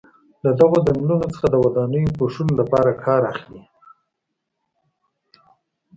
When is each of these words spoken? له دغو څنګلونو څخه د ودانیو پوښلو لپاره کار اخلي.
له 0.43 0.51
دغو 0.59 0.77
څنګلونو 0.87 1.25
څخه 1.33 1.45
د 1.49 1.55
ودانیو 1.63 2.15
پوښلو 2.17 2.53
لپاره 2.61 2.99
کار 3.05 3.21
اخلي. 3.31 3.61